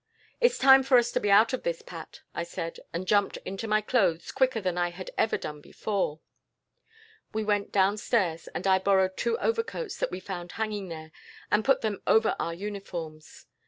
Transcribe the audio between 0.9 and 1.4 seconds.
us to be